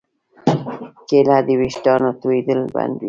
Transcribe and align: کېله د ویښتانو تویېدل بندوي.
کېله 1.07 1.37
د 1.47 1.47
ویښتانو 1.59 2.09
تویېدل 2.21 2.61
بندوي. 2.73 2.99